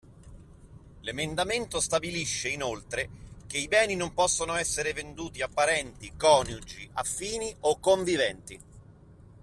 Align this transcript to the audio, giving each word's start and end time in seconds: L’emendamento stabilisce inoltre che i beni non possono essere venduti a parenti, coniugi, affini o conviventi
L’emendamento 1.03 1.79
stabilisce 1.79 2.49
inoltre 2.49 3.07
che 3.45 3.59
i 3.59 3.67
beni 3.67 3.95
non 3.95 4.15
possono 4.15 4.55
essere 4.55 4.93
venduti 4.93 5.43
a 5.43 5.47
parenti, 5.47 6.13
coniugi, 6.17 6.89
affini 6.93 7.55
o 7.59 7.77
conviventi 7.79 8.59